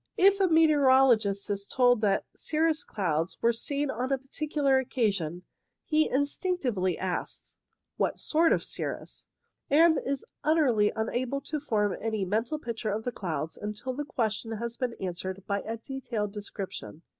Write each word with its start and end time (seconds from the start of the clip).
If 0.17 0.39
a 0.39 0.47
meteorologist 0.47 1.47
is 1.51 1.67
told 1.67 2.01
that 2.01 2.25
cirrus 2.35 2.83
clouds 2.83 3.39
were 3.39 3.53
seen 3.53 3.91
on 3.91 4.11
a 4.11 4.17
particular 4.17 4.83
occa 4.83 5.13
sion, 5.13 5.43
he 5.85 6.09
instinctively 6.09 6.97
asks— 6.97 7.55
What 7.97 8.17
sort 8.17 8.51
of 8.51 8.63
cirrus? 8.63 9.27
and 9.69 9.99
is 10.03 10.25
utterly 10.43 10.91
unable 10.95 11.39
to 11.41 11.59
form 11.59 11.95
any 12.01 12.25
mental 12.25 12.57
picture 12.57 12.89
of 12.89 13.03
the 13.03 13.11
clouds 13.11 13.57
until 13.57 13.93
the 13.93 14.03
question 14.03 14.53
has 14.53 14.75
been 14.75 14.95
answered 14.99 15.43
by 15.45 15.61
a 15.61 15.77
detailed 15.77 16.33
description. 16.33 17.03